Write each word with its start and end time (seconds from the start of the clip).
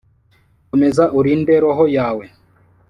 komeza 0.69 1.03
urinde 1.19 1.53
roho 1.63 1.85
yawe 1.97 2.25